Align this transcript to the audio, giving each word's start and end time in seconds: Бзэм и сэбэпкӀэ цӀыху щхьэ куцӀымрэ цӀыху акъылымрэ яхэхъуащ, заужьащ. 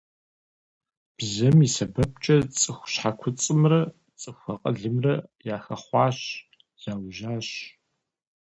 Бзэм 1.15 1.57
и 1.65 1.69
сэбэпкӀэ 1.75 2.37
цӀыху 2.59 2.87
щхьэ 2.91 3.11
куцӀымрэ 3.19 3.81
цӀыху 4.19 4.59
акъылымрэ 4.67 5.15
яхэхъуащ, 5.55 6.19
заужьащ. 6.81 7.49